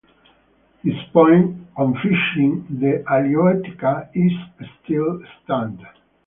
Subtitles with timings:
[0.81, 4.31] His poem on fishing, the "Halieutica", is
[4.83, 5.79] still extant.